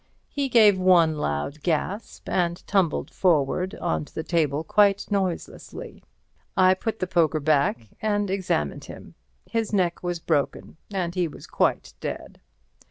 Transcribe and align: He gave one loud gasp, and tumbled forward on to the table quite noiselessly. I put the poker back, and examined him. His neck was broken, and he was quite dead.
He 0.29 0.49
gave 0.49 0.79
one 0.79 1.19
loud 1.19 1.61
gasp, 1.61 2.27
and 2.27 2.65
tumbled 2.65 3.11
forward 3.11 3.75
on 3.75 4.03
to 4.05 4.15
the 4.15 4.23
table 4.23 4.63
quite 4.63 5.05
noiselessly. 5.11 6.01
I 6.57 6.73
put 6.73 6.97
the 6.97 7.05
poker 7.05 7.39
back, 7.39 7.87
and 8.01 8.31
examined 8.31 8.85
him. 8.85 9.13
His 9.45 9.71
neck 9.71 10.01
was 10.01 10.17
broken, 10.19 10.77
and 10.91 11.13
he 11.13 11.27
was 11.27 11.45
quite 11.45 11.93
dead. 12.01 12.41